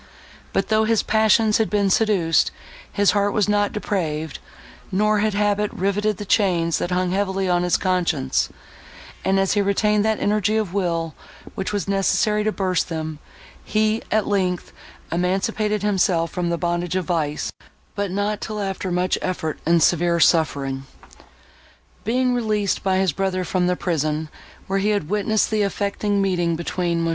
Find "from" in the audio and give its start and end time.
16.31-16.49, 23.43-23.67